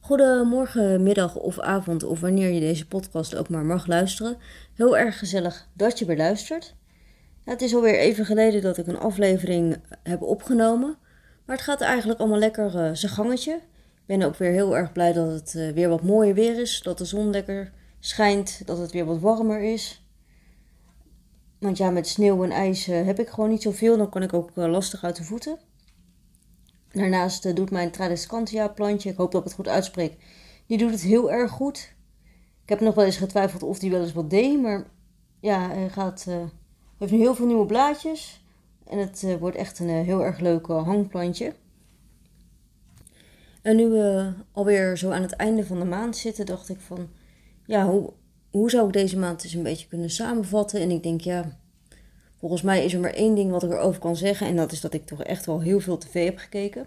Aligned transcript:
Goedemorgen, 0.00 1.02
middag 1.02 1.36
of 1.36 1.58
avond, 1.58 2.02
of 2.02 2.20
wanneer 2.20 2.50
je 2.50 2.60
deze 2.60 2.86
podcast 2.86 3.36
ook 3.36 3.48
maar 3.48 3.64
mag 3.64 3.86
luisteren. 3.86 4.36
Heel 4.74 4.98
erg 4.98 5.18
gezellig 5.18 5.68
dat 5.72 5.98
je 5.98 6.04
weer 6.04 6.16
luistert. 6.16 6.74
het 7.44 7.62
is 7.62 7.74
alweer 7.74 7.98
even 7.98 8.24
geleden 8.24 8.62
dat 8.62 8.76
ik 8.76 8.86
een 8.86 8.98
aflevering 8.98 9.76
heb 10.02 10.22
opgenomen. 10.22 10.96
Maar 11.44 11.56
het 11.56 11.64
gaat 11.64 11.80
eigenlijk 11.80 12.20
allemaal 12.20 12.38
lekker 12.38 12.74
uh, 12.74 12.94
zijn 12.94 13.12
gangetje. 13.12 13.52
Ik 13.52 14.06
ben 14.06 14.22
ook 14.22 14.36
weer 14.36 14.50
heel 14.50 14.76
erg 14.76 14.92
blij 14.92 15.12
dat 15.12 15.30
het 15.30 15.54
uh, 15.56 15.70
weer 15.72 15.88
wat 15.88 16.02
mooier 16.02 16.34
weer 16.34 16.60
is. 16.60 16.80
Dat 16.82 16.98
de 16.98 17.04
zon 17.04 17.30
lekker 17.30 17.72
schijnt, 17.98 18.62
dat 18.66 18.78
het 18.78 18.92
weer 18.92 19.04
wat 19.04 19.18
warmer 19.18 19.62
is. 19.62 20.02
Want 21.58 21.78
ja, 21.78 21.90
met 21.90 22.08
sneeuw 22.08 22.44
en 22.44 22.50
ijs 22.50 22.88
uh, 22.88 23.06
heb 23.06 23.18
ik 23.18 23.28
gewoon 23.28 23.50
niet 23.50 23.62
zoveel. 23.62 23.96
Dan 23.96 24.10
kan 24.10 24.22
ik 24.22 24.32
ook 24.32 24.50
lastig 24.54 25.04
uit 25.04 25.16
de 25.16 25.24
voeten. 25.24 25.58
Daarnaast 26.92 27.44
uh, 27.44 27.54
doet 27.54 27.70
mijn 27.70 27.90
Tradescantia 27.90 28.68
plantje, 28.68 29.10
ik 29.10 29.16
hoop 29.16 29.32
dat 29.32 29.40
ik 29.40 29.46
het 29.46 29.56
goed 29.56 29.68
uitspreek, 29.68 30.16
die 30.66 30.78
doet 30.78 30.90
het 30.90 31.00
heel 31.00 31.32
erg 31.32 31.50
goed. 31.50 31.94
Ik 32.62 32.68
heb 32.68 32.80
nog 32.80 32.94
wel 32.94 33.04
eens 33.04 33.16
getwijfeld 33.16 33.62
of 33.62 33.78
die 33.78 33.90
wel 33.90 34.02
eens 34.02 34.12
wat 34.12 34.30
deed, 34.30 34.60
maar 34.60 34.86
ja, 35.40 35.68
hij 35.68 35.88
gaat, 35.88 36.24
uh, 36.28 36.36
heeft 36.98 37.12
nu 37.12 37.18
heel 37.18 37.34
veel 37.34 37.46
nieuwe 37.46 37.66
blaadjes. 37.66 38.44
En 38.86 38.98
het 38.98 39.22
uh, 39.22 39.36
wordt 39.36 39.56
echt 39.56 39.78
een 39.78 39.88
heel 39.88 40.24
erg 40.24 40.38
leuk 40.38 40.66
hangplantje. 40.66 41.54
En 43.62 43.76
nu 43.76 43.88
we 43.88 44.32
alweer 44.52 44.98
zo 44.98 45.10
aan 45.10 45.22
het 45.22 45.32
einde 45.32 45.66
van 45.66 45.78
de 45.78 45.84
maand 45.84 46.16
zitten, 46.16 46.46
dacht 46.46 46.68
ik 46.68 46.80
van, 46.80 47.08
ja, 47.66 47.86
hoe, 47.86 48.12
hoe 48.50 48.70
zou 48.70 48.86
ik 48.86 48.92
deze 48.92 49.18
maand 49.18 49.44
eens 49.44 49.52
een 49.52 49.62
beetje 49.62 49.88
kunnen 49.88 50.10
samenvatten? 50.10 50.80
En 50.80 50.90
ik 50.90 51.02
denk, 51.02 51.20
ja, 51.20 51.57
Volgens 52.38 52.62
mij 52.62 52.84
is 52.84 52.94
er 52.94 53.00
maar 53.00 53.14
één 53.14 53.34
ding 53.34 53.50
wat 53.50 53.62
ik 53.62 53.70
erover 53.70 54.00
kan 54.00 54.16
zeggen 54.16 54.46
en 54.46 54.56
dat 54.56 54.72
is 54.72 54.80
dat 54.80 54.94
ik 54.94 55.06
toch 55.06 55.22
echt 55.22 55.46
wel 55.46 55.60
heel 55.60 55.80
veel 55.80 55.98
tv 55.98 56.24
heb 56.24 56.38
gekeken. 56.38 56.86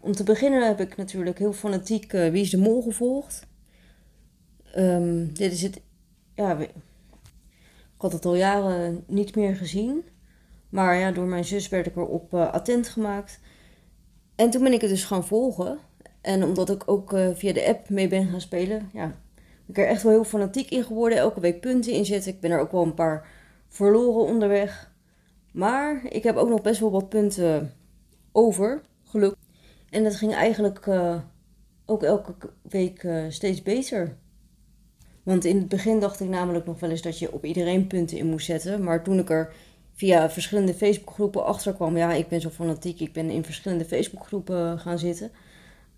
Om 0.00 0.12
te 0.12 0.22
beginnen 0.24 0.66
heb 0.66 0.80
ik 0.80 0.96
natuurlijk 0.96 1.38
heel 1.38 1.52
fanatiek 1.52 2.12
uh, 2.12 2.30
Wie 2.30 2.42
is 2.42 2.50
de 2.50 2.58
Mol 2.58 2.82
gevolgd. 2.82 3.46
Um, 4.76 5.34
dit 5.34 5.52
is 5.52 5.62
het, 5.62 5.80
ja, 6.34 6.58
ik 6.58 6.70
had 7.96 8.12
het 8.12 8.24
al 8.24 8.34
jaren 8.34 9.04
niet 9.06 9.36
meer 9.36 9.56
gezien. 9.56 10.04
Maar 10.68 10.96
ja, 10.96 11.10
door 11.10 11.26
mijn 11.26 11.44
zus 11.44 11.68
werd 11.68 11.86
ik 11.86 11.96
erop 11.96 12.34
uh, 12.34 12.52
attent 12.52 12.88
gemaakt. 12.88 13.40
En 14.34 14.50
toen 14.50 14.62
ben 14.62 14.72
ik 14.72 14.80
het 14.80 14.90
dus 14.90 15.04
gaan 15.04 15.26
volgen. 15.26 15.78
En 16.20 16.44
omdat 16.44 16.70
ik 16.70 16.82
ook 16.86 17.12
uh, 17.12 17.28
via 17.34 17.52
de 17.52 17.66
app 17.66 17.88
mee 17.88 18.08
ben 18.08 18.28
gaan 18.28 18.40
spelen, 18.40 18.90
ja, 18.92 19.06
ben 19.06 19.66
ik 19.66 19.78
er 19.78 19.86
echt 19.86 20.02
wel 20.02 20.12
heel 20.12 20.24
fanatiek 20.24 20.70
in 20.70 20.84
geworden. 20.84 21.18
Elke 21.18 21.40
week 21.40 21.60
punten 21.60 21.92
inzetten. 21.92 22.32
Ik 22.32 22.40
ben 22.40 22.50
er 22.50 22.60
ook 22.60 22.72
wel 22.72 22.82
een 22.82 22.94
paar 22.94 23.28
verloren 23.68 24.32
onderweg. 24.32 24.92
Maar 25.52 26.04
ik 26.08 26.22
heb 26.22 26.36
ook 26.36 26.48
nog 26.48 26.62
best 26.62 26.80
wel 26.80 26.90
wat 26.90 27.08
punten 27.08 27.72
over, 28.32 28.80
gelukkig. 29.04 29.38
En 29.90 30.04
dat 30.04 30.16
ging 30.16 30.34
eigenlijk 30.34 30.86
uh, 30.86 31.18
ook 31.86 32.02
elke 32.02 32.34
week 32.62 33.02
uh, 33.02 33.24
steeds 33.28 33.62
beter. 33.62 34.16
Want 35.22 35.44
in 35.44 35.56
het 35.56 35.68
begin 35.68 36.00
dacht 36.00 36.20
ik 36.20 36.28
namelijk 36.28 36.66
nog 36.66 36.80
wel 36.80 36.90
eens 36.90 37.02
dat 37.02 37.18
je 37.18 37.32
op 37.32 37.44
iedereen 37.44 37.86
punten 37.86 38.18
in 38.18 38.26
moest 38.26 38.46
zetten. 38.46 38.82
Maar 38.82 39.02
toen 39.02 39.18
ik 39.18 39.30
er 39.30 39.52
via 39.94 40.30
verschillende 40.30 40.74
Facebookgroepen 40.74 41.44
achter 41.44 41.74
kwam, 41.74 41.96
ja, 41.96 42.12
ik 42.12 42.28
ben 42.28 42.40
zo 42.40 42.48
fanatiek, 42.50 43.00
ik 43.00 43.12
ben 43.12 43.30
in 43.30 43.44
verschillende 43.44 43.84
Facebookgroepen 43.84 44.78
gaan 44.78 44.98
zitten. 44.98 45.30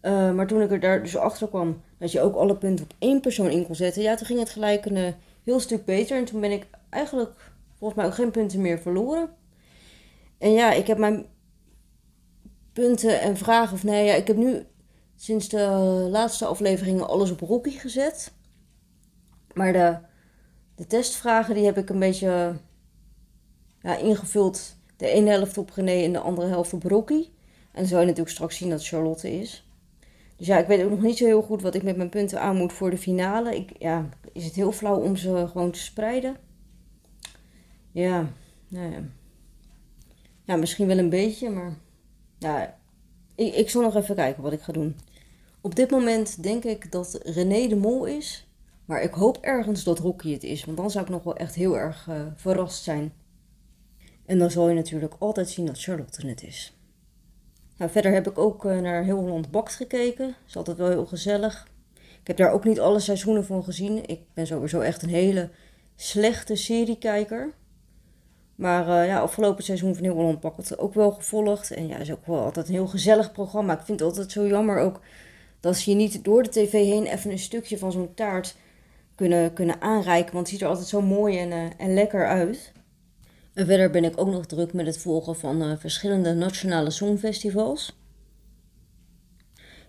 Maar 0.03 0.47
toen 0.47 0.63
ik 0.63 0.71
er 0.71 0.81
daar 0.81 1.03
dus 1.03 1.17
achter 1.17 1.49
kwam 1.49 1.83
dat 1.99 2.13
je 2.13 2.21
ook 2.21 2.35
alle 2.35 2.57
punten 2.57 2.85
op 2.85 2.95
één 2.99 3.21
persoon 3.21 3.51
in 3.51 3.67
kon 3.67 3.75
zetten, 3.75 4.03
ja, 4.03 4.15
toen 4.15 4.27
ging 4.27 4.39
het 4.39 4.51
gelijk 4.51 4.87
een 4.87 5.15
heel 5.45 5.61
stuk 5.61 5.85
beter. 5.85 6.17
En 6.17 6.25
toen 6.25 6.41
ben 6.41 6.51
ik 6.51 6.67
eigenlijk 6.91 7.50
volgens 7.81 8.01
mij 8.01 8.09
ook 8.09 8.17
geen 8.17 8.31
punten 8.31 8.61
meer 8.61 8.79
verloren. 8.79 9.31
En 10.39 10.53
ja, 10.53 10.73
ik 10.73 10.87
heb 10.87 10.99
mijn 10.99 11.27
punten 12.73 13.21
en 13.21 13.37
vragen, 13.37 13.73
of 13.73 13.83
nee, 13.83 14.05
ja, 14.05 14.15
ik 14.15 14.27
heb 14.27 14.37
nu 14.37 14.67
sinds 15.17 15.49
de 15.49 15.67
laatste 16.11 16.45
afleveringen 16.45 17.09
alles 17.09 17.31
op 17.31 17.41
Rocky 17.41 17.71
gezet. 17.71 18.33
Maar 19.55 19.73
de, 19.73 19.99
de 20.75 20.87
testvragen, 20.87 21.55
die 21.55 21.65
heb 21.65 21.79
ik 21.79 21.91
een 21.91 21.99
beetje 21.99 22.55
ja, 23.83 23.97
ingevuld. 23.97 24.77
De 24.97 25.09
ene 25.09 25.31
helft 25.31 25.59
op 25.59 25.71
René 25.71 26.05
en 26.05 26.13
de 26.13 26.19
andere 26.19 26.49
helft 26.49 26.73
op 26.73 26.83
Rocky. 26.83 27.29
En 27.73 27.79
dan 27.79 27.87
zou 27.87 28.01
je 28.01 28.07
natuurlijk 28.07 28.35
straks 28.35 28.57
zien 28.57 28.71
dat 28.71 28.87
Charlotte 28.87 29.39
is. 29.39 29.69
Dus 30.37 30.47
ja, 30.47 30.59
ik 30.59 30.67
weet 30.67 30.85
ook 30.85 30.91
nog 30.91 31.01
niet 31.01 31.17
zo 31.17 31.25
heel 31.25 31.43
goed 31.43 31.63
wat 31.63 31.75
ik 31.75 31.83
met 31.83 31.97
mijn 31.97 32.09
punten 32.09 32.41
aan 32.41 32.57
moet 32.57 32.73
voor 32.73 32.91
de 32.91 32.99
finale. 32.99 33.57
Ik, 33.57 33.71
ja, 33.79 34.09
is 34.33 34.45
het 34.45 34.55
heel 34.55 34.73
flauw 34.73 35.01
om 35.01 35.17
ze 35.17 35.47
gewoon 35.51 35.71
te 35.71 35.79
spreiden? 35.79 36.37
Ja, 37.93 38.33
nou 38.69 38.93
ja. 38.93 39.03
Ja, 40.45 40.57
misschien 40.57 40.87
wel 40.87 40.99
een 40.99 41.11
beetje, 41.11 41.51
maar 41.51 41.79
ja, 42.39 42.79
ik, 43.35 43.55
ik 43.55 43.71
zal 43.71 43.83
nog 43.83 43.97
even 43.97 44.15
kijken 44.15 44.43
wat 44.43 44.53
ik 44.53 44.61
ga 44.61 44.73
doen. 44.73 44.97
Op 45.61 45.75
dit 45.75 45.91
moment 45.91 46.43
denk 46.43 46.65
ik 46.65 46.93
dat 46.93 47.21
René 47.23 47.69
de 47.69 47.77
Mol 47.77 48.05
is, 48.05 48.49
maar 48.85 49.03
ik 49.03 49.13
hoop 49.13 49.39
ergens 49.41 49.85
dat 49.85 49.99
Rocky 49.99 50.33
het 50.33 50.43
is, 50.43 50.65
want 50.65 50.77
dan 50.77 50.91
zou 50.91 51.05
ik 51.05 51.11
nog 51.11 51.23
wel 51.23 51.37
echt 51.37 51.55
heel 51.55 51.79
erg 51.79 52.07
uh, 52.09 52.27
verrast 52.35 52.83
zijn. 52.83 53.13
En 54.27 54.39
dan 54.39 54.51
zal 54.51 54.69
je 54.69 54.75
natuurlijk 54.75 55.15
altijd 55.19 55.51
zien 55.51 55.67
dat 55.67 55.83
Charlotte 55.83 56.27
het 56.27 56.43
is. 56.43 56.79
Nou, 57.77 57.91
verder 57.91 58.13
heb 58.13 58.29
ik 58.29 58.39
ook 58.39 58.65
uh, 58.65 58.81
naar 58.81 59.05
Heel 59.05 59.19
Holland 59.19 59.51
Bakt 59.51 59.75
gekeken. 59.75 60.35
Is 60.47 60.57
altijd 60.57 60.77
wel 60.77 60.89
heel 60.89 61.07
gezellig. 61.07 61.69
Ik 61.95 62.27
heb 62.27 62.37
daar 62.37 62.53
ook 62.53 62.65
niet 62.65 62.81
alle 62.81 63.01
seizoenen 63.01 63.45
van 63.45 63.65
gezien. 63.65 64.07
Ik 64.07 64.21
ben 64.35 64.47
sowieso 64.47 64.81
echt 64.81 65.03
een 65.03 65.09
hele 65.09 65.51
slechte 65.97 66.57
seriekijker. 66.57 67.53
Maar 68.61 68.89
uh, 68.89 69.07
ja, 69.07 69.21
afgelopen 69.21 69.65
seizoen 69.65 69.95
van 69.95 70.05
Heel 70.05 70.15
Holland 70.15 70.41
Bak 70.41 70.57
het 70.57 70.79
ook 70.79 70.95
wel 70.95 71.11
gevolgd. 71.11 71.71
En 71.71 71.87
ja, 71.87 71.97
is 71.97 72.13
ook 72.13 72.27
wel 72.27 72.45
altijd 72.45 72.69
een 72.69 72.75
heel 72.75 72.87
gezellig 72.87 73.33
programma. 73.33 73.73
Ik 73.73 73.85
vind 73.85 74.01
het 74.01 74.09
altijd 74.09 74.33
zo 74.33 74.47
jammer 74.47 74.79
ook 74.79 75.01
dat 75.61 75.77
ze 75.77 75.91
je 75.91 75.97
niet 75.97 76.25
door 76.25 76.43
de 76.43 76.49
tv 76.49 76.73
heen 76.73 77.07
even 77.07 77.31
een 77.31 77.39
stukje 77.39 77.79
van 77.79 77.93
zo'n 77.93 78.15
taart 78.15 78.57
kunnen, 79.15 79.53
kunnen 79.53 79.81
aanreiken. 79.81 80.33
Want 80.33 80.47
het 80.47 80.49
ziet 80.49 80.61
er 80.61 80.69
altijd 80.69 80.87
zo 80.87 81.03
mooi 81.03 81.39
en, 81.39 81.51
uh, 81.51 81.65
en 81.77 81.95
lekker 81.95 82.27
uit. 82.27 82.73
En 83.55 83.67
verder 83.67 83.91
ben 83.91 84.05
ik 84.05 84.21
ook 84.21 84.31
nog 84.31 84.47
druk 84.47 84.73
met 84.73 84.87
het 84.87 84.99
volgen 84.99 85.37
van 85.37 85.63
uh, 85.63 85.73
verschillende 85.79 86.35
nationale 86.35 86.91
songfestivals. 86.91 87.99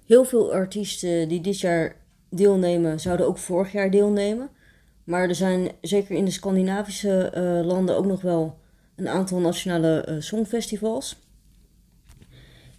Heel 0.06 0.24
veel 0.24 0.54
artiesten 0.54 1.28
die 1.28 1.42
dit 1.42 1.60
jaar 1.60 1.96
deelnemen, 2.30 3.00
zouden 3.00 3.28
ook 3.28 3.38
vorig 3.38 3.72
jaar 3.72 3.92
deelnemen. 3.92 4.50
Maar 5.04 5.30
er 5.30 5.36
zijn 5.36 5.72
zeker 5.82 6.16
in 6.16 6.26
de 6.26 6.32
Scandinavische 6.32 7.32
landen 7.66 7.98
ook 7.98 8.06
nog 8.06 8.22
wel 8.22 8.60
een 9.02 9.08
aantal 9.08 9.40
nationale 9.40 10.06
uh, 10.10 10.16
songfestivals. 10.20 11.20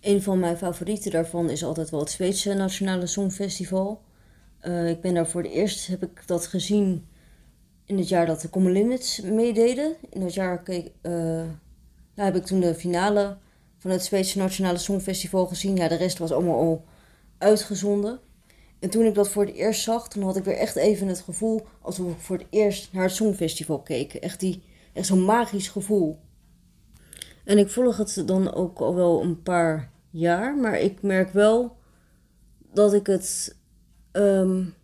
Een 0.00 0.22
van 0.22 0.38
mijn 0.38 0.56
favorieten 0.56 1.10
daarvan 1.10 1.50
is 1.50 1.64
altijd 1.64 1.90
wel 1.90 2.00
het 2.00 2.10
Zweedse 2.10 2.54
Nationale 2.54 3.06
Songfestival. 3.06 4.02
Uh, 4.62 4.88
ik 4.88 5.00
ben 5.00 5.14
daar 5.14 5.26
voor 5.26 5.42
het 5.42 5.52
eerst, 5.52 5.86
heb 5.86 6.02
ik 6.02 6.26
dat 6.26 6.46
gezien 6.46 7.06
in 7.84 7.98
het 7.98 8.08
jaar 8.08 8.26
dat 8.26 8.40
de 8.40 8.50
Common 8.50 8.72
Limits 8.72 9.20
meededen. 9.20 9.94
In 10.10 10.20
dat 10.20 10.34
jaar 10.34 10.62
keek, 10.62 10.90
uh, 11.02 11.44
ja, 12.14 12.24
heb 12.24 12.36
ik 12.36 12.44
toen 12.44 12.60
de 12.60 12.74
finale 12.74 13.36
van 13.78 13.90
het 13.90 14.04
Zweedse 14.04 14.38
Nationale 14.38 14.78
Songfestival 14.78 15.46
gezien. 15.46 15.76
Ja, 15.76 15.88
de 15.88 15.94
rest 15.94 16.18
was 16.18 16.32
allemaal 16.32 16.58
al 16.58 16.84
uitgezonden. 17.38 18.20
En 18.78 18.90
toen 18.90 19.04
ik 19.06 19.14
dat 19.14 19.28
voor 19.28 19.44
het 19.44 19.54
eerst 19.54 19.82
zag, 19.82 20.08
toen 20.08 20.22
had 20.22 20.36
ik 20.36 20.44
weer 20.44 20.56
echt 20.56 20.76
even 20.76 21.08
het 21.08 21.20
gevoel 21.20 21.66
alsof 21.80 22.12
ik 22.12 22.20
voor 22.20 22.36
het 22.36 22.46
eerst 22.50 22.92
naar 22.92 23.04
het 23.04 23.14
Songfestival 23.14 23.78
keek. 23.78 24.14
Echt, 24.14 24.40
die, 24.40 24.62
echt 24.92 25.06
zo'n 25.06 25.24
magisch 25.24 25.68
gevoel. 25.68 26.18
En 27.44 27.58
ik 27.58 27.70
volg 27.70 27.96
het 27.96 28.22
dan 28.26 28.54
ook 28.54 28.78
al 28.78 28.94
wel 28.94 29.22
een 29.22 29.42
paar 29.42 29.90
jaar, 30.10 30.56
maar 30.56 30.78
ik 30.78 31.02
merk 31.02 31.32
wel 31.32 31.76
dat 32.72 32.92
ik 32.92 33.06
het. 33.06 33.56
Um, 34.12 34.74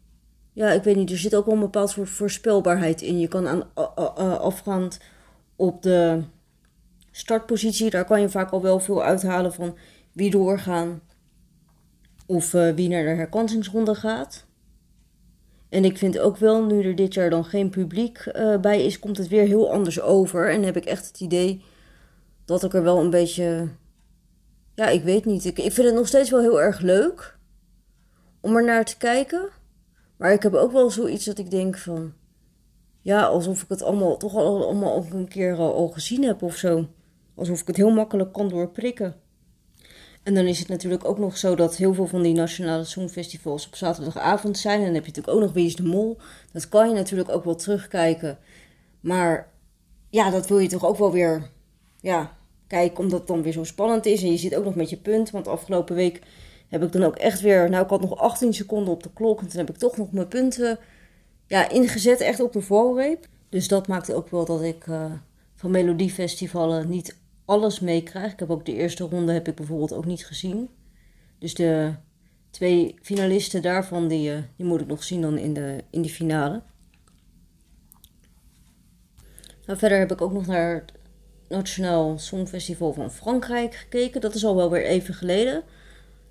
ja, 0.52 0.70
ik 0.70 0.82
weet 0.82 0.96
niet, 0.96 1.10
er 1.10 1.19
zit 1.19 1.34
ook 1.34 1.44
wel 1.44 1.54
een 1.54 1.60
bepaald 1.60 1.91
soort 1.91 2.08
voorspelbaarheid 2.08 3.02
in. 3.02 3.19
Je 3.19 3.28
kan 3.28 3.48
aan, 3.48 3.74
afgaand 4.41 5.00
op 5.56 5.82
de 5.82 6.22
startpositie, 7.10 7.90
daar 7.90 8.04
kan 8.04 8.20
je 8.20 8.28
vaak 8.28 8.50
al 8.50 8.62
wel 8.62 8.80
veel 8.80 9.02
uithalen 9.02 9.52
van 9.52 9.76
wie 10.12 10.30
doorgaan 10.30 11.00
of 12.26 12.54
uh, 12.54 12.75
wie 12.75 12.88
naar 12.88 13.02
de 13.02 13.08
herkansingsronde 13.08 13.94
gaat. 13.94 14.46
En 15.69 15.85
ik 15.85 15.99
vind 15.99 16.19
ook 16.19 16.37
wel, 16.37 16.65
nu 16.65 16.82
er 16.82 16.94
dit 16.94 17.15
jaar 17.15 17.31
dan 17.31 17.44
geen 17.44 17.70
publiek 17.70 18.32
uh, 18.37 18.61
bij 18.61 18.85
is, 18.85 18.99
komt 18.99 19.17
het 19.17 19.29
weer 19.29 19.47
heel 19.47 19.73
anders 19.73 20.00
over. 20.00 20.50
En 20.50 20.62
heb 20.62 20.76
ik 20.76 20.85
echt 20.85 21.06
het 21.06 21.20
idee 21.20 21.62
dat 22.44 22.65
ik 22.65 22.75
er 22.75 22.82
wel 22.82 22.99
een 22.99 23.11
beetje. 23.11 23.69
Ja, 24.75 24.88
ik 24.88 25.03
weet 25.03 25.25
niet. 25.25 25.44
Ik, 25.44 25.59
ik 25.59 25.73
vind 25.73 25.87
het 25.87 25.97
nog 25.97 26.06
steeds 26.06 26.31
wel 26.31 26.41
heel 26.41 26.61
erg 26.61 26.81
leuk 26.81 27.38
om 28.41 28.56
er 28.56 28.65
naar 28.65 28.85
te 28.85 28.97
kijken. 28.97 29.49
Maar 30.17 30.32
ik 30.32 30.43
heb 30.43 30.55
ook 30.55 30.73
wel 30.73 30.91
zoiets 30.91 31.25
dat 31.25 31.38
ik 31.38 31.50
denk 31.50 31.79
van. 31.79 32.12
Ja, 33.00 33.25
alsof 33.25 33.62
ik 33.62 33.69
het 33.69 33.82
allemaal 33.82 34.17
toch 34.17 34.35
al, 34.35 34.65
allemaal 34.65 34.94
ook 34.94 35.12
een 35.12 35.29
keer 35.29 35.56
al, 35.56 35.75
al 35.75 35.88
gezien 35.88 36.23
heb 36.23 36.43
of 36.43 36.56
zo. 36.56 36.88
Alsof 37.35 37.61
ik 37.61 37.67
het 37.67 37.76
heel 37.76 37.91
makkelijk 37.91 38.32
kan 38.32 38.49
doorprikken. 38.49 39.17
En 40.23 40.35
dan 40.35 40.47
is 40.47 40.59
het 40.59 40.69
natuurlijk 40.69 41.05
ook 41.05 41.19
nog 41.19 41.37
zo 41.37 41.55
dat 41.55 41.76
heel 41.76 41.94
veel 41.94 42.06
van 42.06 42.23
die 42.23 42.35
nationale 42.35 42.85
songfestivals 42.85 43.67
op 43.67 43.75
zaterdagavond 43.75 44.59
zijn. 44.59 44.79
En 44.79 44.85
dan 44.85 44.94
heb 44.94 45.05
je 45.05 45.09
natuurlijk 45.09 45.37
ook 45.37 45.43
nog 45.43 45.53
Wie 45.53 45.67
is 45.67 45.76
de 45.76 45.82
Mol. 45.82 46.19
Dat 46.53 46.69
kan 46.69 46.88
je 46.88 46.94
natuurlijk 46.94 47.29
ook 47.29 47.44
wel 47.44 47.55
terugkijken. 47.55 48.38
Maar 49.00 49.50
ja, 50.11 50.31
dat 50.31 50.49
wil 50.49 50.59
je 50.59 50.69
toch 50.69 50.85
ook 50.85 50.99
wel 50.99 51.12
weer 51.12 51.50
ja, 52.00 52.37
kijken, 52.67 52.99
omdat 52.99 53.19
het 53.19 53.29
dan 53.29 53.43
weer 53.43 53.53
zo 53.53 53.65
spannend 53.65 54.06
is. 54.06 54.23
En 54.23 54.31
je 54.31 54.37
zit 54.37 54.55
ook 54.55 54.65
nog 54.65 54.75
met 54.75 54.91
je 54.91 54.97
punt. 54.97 55.31
Want 55.31 55.49
afgelopen 55.49 55.94
week 55.94 56.23
heb 56.69 56.82
ik 56.82 56.93
dan 56.93 57.05
ook 57.05 57.17
echt 57.17 57.41
weer, 57.41 57.70
nou 57.70 57.85
ik 57.85 57.91
had 57.91 58.00
nog 58.00 58.17
18 58.17 58.55
seconden 58.55 58.93
op 58.93 59.03
de 59.03 59.11
klok 59.15 59.41
en 59.41 59.49
toen 59.49 59.59
heb 59.59 59.70
ik 59.70 59.76
toch 59.76 59.97
nog 59.97 60.12
mijn 60.12 60.29
punten 60.29 60.79
ja, 61.47 61.69
ingezet, 61.69 62.20
echt 62.20 62.41
op 62.41 62.53
de 62.53 62.62
valreep. 62.62 63.26
Dus 63.49 63.69
dat 63.69 63.88
maakte 63.88 64.15
ook 64.15 64.31
wel 64.31 64.44
dat 64.44 64.62
ik 64.62 64.87
uh, 64.87 65.12
van 65.55 65.70
melodiefestivalen 65.70 66.88
niet 66.88 67.17
alles 67.48 67.80
meekrijg. 67.80 68.32
Ik 68.32 68.38
heb 68.38 68.50
ook 68.50 68.66
de 68.66 68.74
eerste 68.74 69.04
ronde 69.04 69.32
heb 69.32 69.48
ik 69.48 69.54
bijvoorbeeld 69.54 69.92
ook 69.92 70.04
niet 70.04 70.26
gezien. 70.26 70.68
Dus 71.38 71.54
de 71.54 71.94
twee 72.50 72.94
finalisten 73.02 73.62
daarvan, 73.62 74.08
die, 74.08 74.30
uh, 74.30 74.38
die 74.56 74.66
moet 74.66 74.80
ik 74.80 74.86
nog 74.86 75.02
zien 75.02 75.20
dan 75.20 75.38
in 75.38 75.54
de, 75.54 75.84
in 75.90 76.02
de 76.02 76.08
finale. 76.08 76.62
Nou, 79.66 79.78
verder 79.78 79.98
heb 79.98 80.12
ik 80.12 80.20
ook 80.20 80.32
nog 80.32 80.46
naar 80.46 80.74
het 80.74 80.92
Nationaal 81.48 82.18
Songfestival 82.18 82.92
van 82.92 83.10
Frankrijk 83.10 83.74
gekeken. 83.74 84.20
Dat 84.20 84.34
is 84.34 84.44
al 84.44 84.56
wel 84.56 84.70
weer 84.70 84.84
even 84.84 85.14
geleden. 85.14 85.62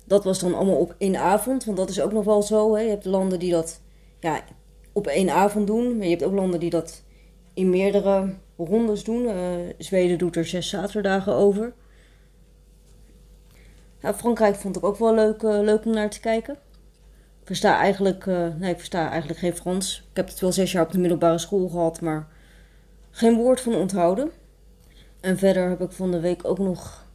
Dat 0.06 0.24
was 0.24 0.38
dan 0.38 0.54
allemaal 0.54 0.78
op 0.78 0.94
één 0.98 1.16
avond, 1.16 1.64
want 1.64 1.76
dat 1.76 1.90
is 1.90 2.00
ook 2.00 2.12
nog 2.12 2.24
wel 2.24 2.42
zo. 2.42 2.74
Hè. 2.74 2.80
Je 2.80 2.90
hebt 2.90 3.04
landen 3.04 3.38
die 3.38 3.50
dat 3.50 3.80
ja, 4.20 4.44
op 4.92 5.06
één 5.06 5.30
avond 5.30 5.66
doen, 5.66 5.96
maar 5.96 6.04
je 6.04 6.10
hebt 6.10 6.24
ook 6.24 6.34
landen 6.34 6.60
die 6.60 6.70
dat 6.70 7.04
in 7.54 7.70
meerdere 7.70 8.34
rondes 8.58 9.04
doen. 9.04 9.24
Uh, 9.24 9.34
Zweden 9.78 10.18
doet 10.18 10.36
er 10.36 10.46
zes 10.46 10.68
zaterdagen 10.68 11.34
over. 11.34 11.72
Ja, 14.00 14.14
Frankrijk 14.14 14.54
vond 14.54 14.76
ik 14.76 14.84
ook 14.84 14.98
wel 14.98 15.14
leuk, 15.14 15.42
uh, 15.42 15.60
leuk 15.60 15.84
om 15.84 15.92
naar 15.92 16.10
te 16.10 16.20
kijken. 16.20 16.54
Ik 17.40 17.46
versta 17.46 17.78
eigenlijk, 17.78 18.26
uh, 18.26 18.54
nee, 18.54 18.70
ik 18.70 18.76
versta 18.76 19.08
eigenlijk 19.08 19.38
geen 19.40 19.56
Frans. 19.56 20.06
Ik 20.10 20.16
heb 20.16 20.28
het 20.28 20.40
wel 20.40 20.52
zes 20.52 20.72
jaar 20.72 20.84
op 20.84 20.92
de 20.92 20.98
middelbare 20.98 21.38
school 21.38 21.68
gehad, 21.68 22.00
maar 22.00 22.28
geen 23.10 23.36
woord 23.36 23.60
van 23.60 23.74
onthouden. 23.74 24.30
En 25.20 25.38
verder 25.38 25.68
heb 25.68 25.80
ik 25.80 25.92
van 25.92 26.10
de 26.10 26.20
week 26.20 26.44
ook 26.44 26.58
nog 26.58 27.06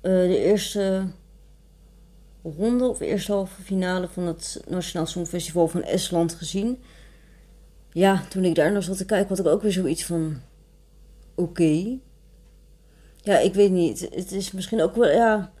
de 0.00 0.38
eerste 0.38 1.06
ronde 2.42 2.86
of 2.86 3.00
eerste 3.00 3.32
halve 3.32 3.62
finale 3.62 4.08
van 4.08 4.26
het 4.26 4.62
Nationaal 4.68 5.06
Songfestival 5.06 5.68
van 5.68 5.82
Estland 5.82 6.34
gezien. 6.34 6.82
Ja, 7.92 8.22
toen 8.28 8.44
ik 8.44 8.54
daar 8.54 8.72
naar 8.72 8.82
zat 8.82 8.96
te 8.96 9.04
kijken, 9.04 9.28
had 9.28 9.38
ik 9.38 9.52
ook 9.52 9.62
weer 9.62 9.72
zoiets 9.72 10.04
van: 10.04 10.40
oké. 11.34 11.98
Ja, 13.16 13.38
ik 13.38 13.54
weet 13.54 13.70
niet. 13.70 14.00
Het 14.00 14.32
is 14.32 14.52
misschien 14.52 14.82
ook 14.82 14.94
wel, 14.94 15.10
ja. 15.10 15.52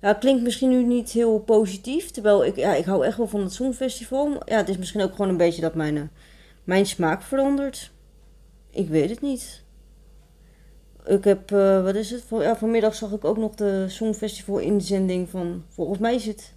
Ja, 0.00 0.14
klinkt 0.14 0.42
misschien 0.42 0.70
nu 0.70 0.82
niet 0.84 1.10
heel 1.10 1.38
positief. 1.38 2.10
Terwijl 2.10 2.44
ik, 2.44 2.56
ja, 2.56 2.74
ik 2.74 2.84
hou 2.84 3.04
echt 3.04 3.16
wel 3.16 3.28
van 3.28 3.40
het 3.40 3.52
Songfestival. 3.52 4.42
Ja, 4.44 4.56
het 4.56 4.68
is 4.68 4.78
misschien 4.78 5.02
ook 5.02 5.10
gewoon 5.10 5.28
een 5.28 5.36
beetje 5.36 5.60
dat 5.60 5.74
mijn, 5.74 5.96
eh, 5.96 6.02
mijn 6.64 6.86
smaak 6.86 7.22
verandert. 7.22 7.90
Ik 8.70 8.88
weet 8.88 9.10
het 9.10 9.20
niet. 9.20 9.62
Ik 11.04 11.24
heb, 11.24 11.50
uh, 11.50 11.82
wat 11.82 11.94
is 11.94 12.10
het? 12.10 12.22
Van, 12.22 12.42
ja, 12.42 12.56
vanmiddag 12.56 12.94
zag 12.94 13.12
ik 13.12 13.24
ook 13.24 13.36
nog 13.36 13.54
de 13.54 13.84
Songfestival 13.88 14.58
inzending 14.58 15.28
van, 15.28 15.64
volgens 15.68 15.98
mij 15.98 16.14
is 16.14 16.26
het 16.26 16.54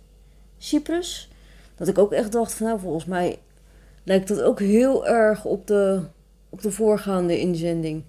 Cyprus. 0.57 1.29
Dat 1.75 1.87
ik 1.87 1.97
ook 1.97 2.11
echt 2.11 2.31
dacht 2.31 2.53
van, 2.53 2.67
nou, 2.67 2.79
volgens 2.79 3.05
mij 3.05 3.39
lijkt 4.03 4.27
dat 4.27 4.41
ook 4.41 4.59
heel 4.59 5.07
erg 5.07 5.45
op 5.45 5.67
de, 5.67 6.01
op 6.49 6.61
de 6.61 6.71
voorgaande 6.71 7.39
inzending. 7.39 8.03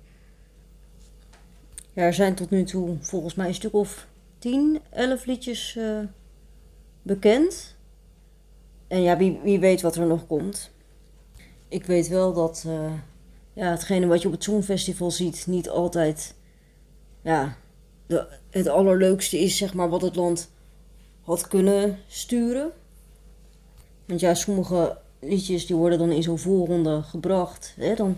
Ja, 1.93 2.03
er 2.03 2.15
zijn 2.15 2.35
tot 2.35 2.51
nu 2.51 2.65
toe 2.65 2.97
volgens 3.01 3.35
mij 3.35 3.49
een 3.49 3.55
stuk 3.55 3.75
of 3.75 4.07
10, 4.39 4.81
11 4.91 5.25
liedjes 5.25 5.75
uh, 5.79 5.99
bekend. 7.03 7.77
En 8.89 9.03
ja, 9.03 9.17
wie, 9.17 9.41
wie 9.43 9.61
weet 9.61 9.81
wat 9.81 9.97
er 9.97 10.07
nog 10.07 10.27
komt. 10.27 10.71
Ik 11.69 11.85
weet 11.85 12.09
wel 12.09 12.33
dat 12.33 12.65
uh, 12.67 12.93
ja, 13.53 13.71
hetgene 13.71 14.07
wat 14.07 14.21
je 14.21 14.27
op 14.27 14.35
het 14.35 14.43
Songfestival 14.43 15.11
ziet 15.11 15.47
niet 15.47 15.69
altijd 15.69 16.35
ja, 17.23 17.57
de, 18.07 18.27
het 18.51 18.69
allerleukste 18.69 19.39
is, 19.39 19.57
zeg 19.57 19.75
maar, 19.75 19.89
wat 19.89 20.03
het 20.03 20.17
land 20.17 20.51
had 21.21 21.49
kunnen 21.49 21.99
sturen. 22.07 22.71
Want 24.07 24.21
ja, 24.21 24.35
sommige 24.35 24.99
liedjes 25.21 25.67
die 25.67 25.77
worden 25.77 25.99
dan 25.99 26.11
in 26.11 26.23
zo'n 26.23 26.39
voorronde 26.39 27.03
gebracht. 27.03 27.75
Hè? 27.77 27.95
Dan, 27.95 28.17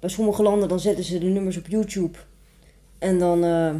bij 0.00 0.10
sommige 0.10 0.42
landen 0.42 0.68
dan 0.68 0.80
zetten 0.80 1.04
ze 1.04 1.18
de 1.18 1.26
nummers 1.26 1.56
op 1.56 1.66
YouTube. 1.66 2.18
En 3.02 3.18
dan 3.18 3.44
uh, 3.44 3.74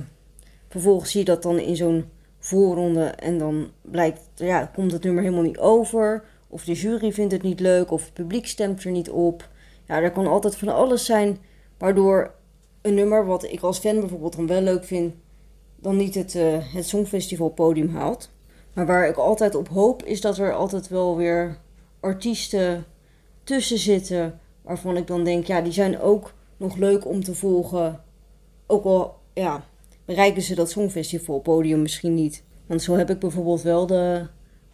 vervolgens 0.69 1.11
zie 1.11 1.21
je 1.21 1.27
dat 1.27 1.43
dan 1.43 1.59
in 1.59 1.77
zo'n 1.77 2.05
voorronde. 2.39 3.05
En 3.05 3.39
dan 3.39 3.71
blijkt, 3.81 4.21
ja, 4.35 4.71
komt 4.75 4.93
het 4.93 5.03
nummer 5.03 5.23
helemaal 5.23 5.45
niet 5.45 5.59
over. 5.59 6.25
Of 6.49 6.65
de 6.65 6.73
jury 6.73 7.13
vindt 7.13 7.33
het 7.33 7.43
niet 7.43 7.61
leuk. 7.61 7.91
Of 7.91 8.05
het 8.05 8.13
publiek 8.13 8.47
stemt 8.47 8.85
er 8.85 8.91
niet 8.91 9.11
op. 9.11 9.49
Ja, 9.87 10.01
er 10.01 10.13
kan 10.13 10.27
altijd 10.27 10.57
van 10.57 10.69
alles 10.69 11.05
zijn. 11.05 11.39
Waardoor 11.79 12.35
een 12.81 12.95
nummer 12.95 13.27
wat 13.27 13.45
ik 13.45 13.61
als 13.61 13.79
fan 13.79 14.01
bijvoorbeeld 14.01 14.37
dan 14.37 14.47
wel 14.47 14.61
leuk 14.61 14.85
vind. 14.85 15.15
Dan 15.77 15.97
niet 15.97 16.15
het, 16.15 16.35
uh, 16.35 16.75
het 16.75 16.87
Songfestival 16.87 17.49
podium 17.49 17.89
haalt. 17.89 18.31
Maar 18.73 18.87
waar 18.87 19.09
ik 19.09 19.17
altijd 19.17 19.55
op 19.55 19.69
hoop 19.69 20.03
is 20.03 20.21
dat 20.21 20.39
er 20.39 20.55
altijd 20.55 20.89
wel 20.89 21.17
weer 21.17 21.59
artiesten 22.01 22.85
tussen 23.45 23.79
zitten. 23.79 24.41
Waarvan 24.63 24.97
ik 24.97 25.07
dan 25.07 25.25
denk, 25.25 25.47
ja, 25.47 25.61
die 25.61 25.73
zijn 25.73 26.01
ook 26.01 26.33
nog 26.57 26.77
leuk 26.77 27.07
om 27.07 27.25
te 27.25 27.35
volgen. 27.35 28.01
Ook 28.73 28.85
al 28.85 29.19
ja, 29.35 29.65
bereiken 30.05 30.43
ze 30.43 30.55
dat 30.55 30.71
Songfestival 30.71 31.41
podium 31.41 31.83
misschien 31.83 32.15
niet. 32.15 32.45
Want 32.67 32.83
zo 32.83 32.97
heb 32.97 33.11
ik 33.11 33.19
bijvoorbeeld 33.19 33.63
wel 33.63 33.87
de 33.87 34.27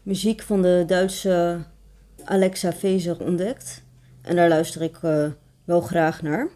muziek 0.02 0.42
van 0.42 0.62
de 0.62 0.84
Duitse 0.86 1.64
Alexa 2.24 2.72
Vezer 2.72 3.24
ontdekt. 3.24 3.82
En 4.22 4.36
daar 4.36 4.48
luister 4.48 4.82
ik 4.82 5.02
uh, 5.02 5.30
wel 5.64 5.80
graag 5.80 6.22
naar. 6.22 6.48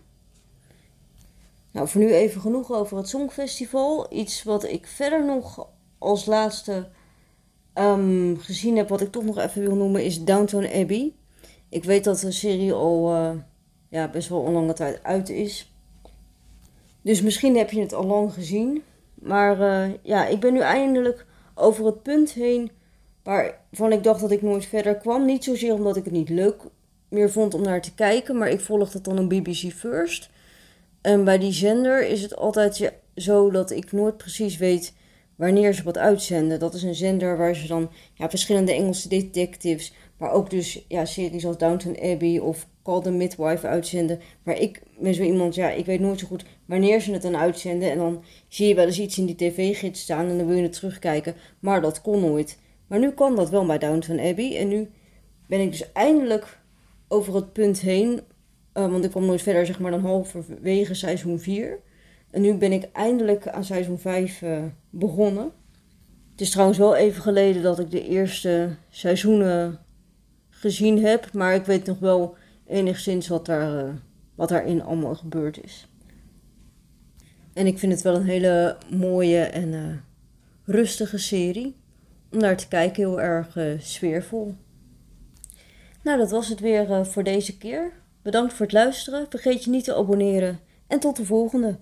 Nou, 1.72 1.88
voor 1.88 2.00
nu 2.00 2.12
even 2.12 2.40
genoeg 2.40 2.72
over 2.72 2.96
het 2.96 3.08
Songfestival. 3.08 4.12
Iets 4.12 4.42
wat 4.42 4.64
ik 4.64 4.86
verder 4.86 5.24
nog 5.24 5.68
als 5.98 6.26
laatste 6.26 6.88
um, 7.74 8.38
gezien 8.38 8.76
heb, 8.76 8.88
wat 8.88 9.00
ik 9.00 9.12
toch 9.12 9.24
nog 9.24 9.38
even 9.38 9.62
wil 9.62 9.74
noemen, 9.74 10.04
is 10.04 10.24
Downton 10.24 10.66
Abbey. 10.72 11.14
Ik 11.68 11.84
weet 11.84 12.04
dat 12.04 12.18
de 12.18 12.32
serie 12.32 12.72
al 12.72 13.14
uh, 13.14 13.30
ja, 13.88 14.08
best 14.08 14.28
wel 14.28 14.46
een 14.46 14.52
lange 14.52 14.72
tijd 14.72 15.02
uit 15.02 15.28
is. 15.28 15.71
Dus 17.02 17.22
misschien 17.22 17.56
heb 17.56 17.70
je 17.70 17.80
het 17.80 17.94
al 17.94 18.04
lang 18.04 18.32
gezien. 18.32 18.82
Maar 19.14 19.60
uh, 19.60 19.94
ja, 20.02 20.26
ik 20.26 20.40
ben 20.40 20.52
nu 20.52 20.60
eindelijk 20.60 21.26
over 21.54 21.86
het 21.86 22.02
punt 22.02 22.32
heen 22.32 22.70
waarvan 23.22 23.92
ik 23.92 24.02
dacht 24.02 24.20
dat 24.20 24.30
ik 24.30 24.42
nooit 24.42 24.66
verder 24.66 24.96
kwam. 24.96 25.24
Niet 25.24 25.44
zozeer 25.44 25.74
omdat 25.74 25.96
ik 25.96 26.04
het 26.04 26.12
niet 26.12 26.28
leuk 26.28 26.62
meer 27.08 27.30
vond 27.30 27.54
om 27.54 27.62
naar 27.62 27.80
te 27.80 27.94
kijken, 27.94 28.38
maar 28.38 28.50
ik 28.50 28.60
volgde 28.60 28.92
het 28.92 29.04
dan 29.04 29.18
op 29.18 29.28
BBC 29.28 29.72
First. 29.72 30.30
En 31.00 31.24
bij 31.24 31.38
die 31.38 31.52
zender 31.52 32.06
is 32.06 32.22
het 32.22 32.36
altijd 32.36 32.92
zo 33.16 33.50
dat 33.50 33.70
ik 33.70 33.92
nooit 33.92 34.16
precies 34.16 34.56
weet 34.56 34.94
wanneer 35.36 35.74
ze 35.74 35.82
wat 35.82 35.98
uitzenden. 35.98 36.58
Dat 36.58 36.74
is 36.74 36.82
een 36.82 36.94
zender 36.94 37.36
waar 37.36 37.54
ze 37.54 37.66
dan 37.66 37.90
ja, 38.14 38.30
verschillende 38.30 38.72
Engelse 38.72 39.08
detectives, 39.08 39.92
maar 40.16 40.30
ook 40.30 40.50
dus 40.50 40.84
ja, 40.88 41.04
series 41.04 41.46
als 41.46 41.58
Downton 41.58 42.00
Abbey 42.02 42.38
of 42.38 42.66
Call 42.82 43.00
the 43.00 43.10
Midwife 43.10 43.66
uitzenden. 43.66 44.20
Maar 44.42 44.58
ik 44.58 44.82
ben 44.98 45.14
zo 45.14 45.22
iemand, 45.22 45.54
ja, 45.54 45.70
ik 45.70 45.86
weet 45.86 46.00
nooit 46.00 46.20
zo 46.20 46.26
goed 46.26 46.44
wanneer 46.66 47.00
ze 47.00 47.12
het 47.12 47.22
dan 47.22 47.36
uitzenden. 47.36 47.90
En 47.90 47.98
dan 47.98 48.24
zie 48.48 48.68
je 48.68 48.74
wel 48.74 48.86
eens 48.86 49.00
iets 49.00 49.18
in 49.18 49.26
die 49.26 49.36
tv-gids 49.36 50.00
staan 50.00 50.28
en 50.28 50.38
dan 50.38 50.46
wil 50.46 50.56
je 50.56 50.62
het 50.62 50.72
terugkijken. 50.72 51.34
Maar 51.60 51.80
dat 51.80 52.00
kon 52.00 52.20
nooit. 52.20 52.58
Maar 52.86 52.98
nu 52.98 53.10
kan 53.10 53.36
dat 53.36 53.50
wel 53.50 53.66
bij 53.66 53.78
Downton 53.78 54.20
Abbey. 54.20 54.56
En 54.56 54.68
nu 54.68 54.90
ben 55.46 55.60
ik 55.60 55.70
dus 55.70 55.92
eindelijk 55.92 56.58
over 57.08 57.34
het 57.34 57.52
punt 57.52 57.80
heen. 57.80 58.20
Uh, 58.74 58.90
want 58.90 59.04
ik 59.04 59.10
kwam 59.10 59.26
nooit 59.26 59.42
verder, 59.42 59.66
zeg 59.66 59.80
maar, 59.80 59.90
dan 59.90 60.00
halverwege 60.00 60.94
seizoen 60.94 61.38
4. 61.38 61.78
En 62.30 62.40
nu 62.40 62.54
ben 62.54 62.72
ik 62.72 62.88
eindelijk 62.92 63.48
aan 63.48 63.64
seizoen 63.64 63.98
5 63.98 64.42
uh, 64.42 64.56
eh, 64.56 64.64
begonnen. 64.90 65.52
Het 66.30 66.40
is 66.40 66.50
trouwens 66.50 66.78
wel 66.78 66.96
even 66.96 67.22
geleden 67.22 67.62
dat 67.62 67.78
ik 67.78 67.90
de 67.90 68.08
eerste 68.08 68.76
seizoenen 68.90 69.78
gezien 70.50 71.04
heb. 71.04 71.32
Maar 71.32 71.54
ik 71.54 71.64
weet 71.64 71.86
nog 71.86 71.98
wel 71.98 72.36
enigszins 72.66 73.28
wat, 73.28 73.46
daar, 73.46 73.84
uh, 73.84 73.92
wat 74.34 74.48
daarin 74.48 74.82
allemaal 74.82 75.14
gebeurd 75.14 75.64
is. 75.64 75.88
En 77.52 77.66
ik 77.66 77.78
vind 77.78 77.92
het 77.92 78.02
wel 78.02 78.14
een 78.14 78.24
hele 78.24 78.76
mooie 78.90 79.42
en 79.42 79.72
uh, 79.72 79.94
rustige 80.64 81.18
serie. 81.18 81.76
Om 82.32 82.38
naar 82.38 82.56
te 82.56 82.68
kijken, 82.68 83.02
heel 83.02 83.20
erg 83.20 83.58
sfeervol. 83.78 84.54
Nou, 86.02 86.18
dat 86.18 86.30
was 86.30 86.48
het 86.48 86.60
weer 86.60 87.06
voor 87.06 87.24
deze 87.24 87.58
keer. 87.58 87.92
Bedankt 88.22 88.52
voor 88.52 88.66
het 88.66 88.74
luisteren. 88.74 89.26
Vergeet 89.28 89.64
je 89.64 89.70
niet 89.70 89.84
te 89.84 89.94
abonneren. 89.94 90.60
En 90.86 91.00
tot 91.00 91.16
de 91.16 91.24
volgende. 91.24 91.78